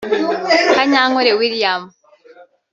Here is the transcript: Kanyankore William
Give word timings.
Kanyankore 0.73 1.31
William 1.39 1.81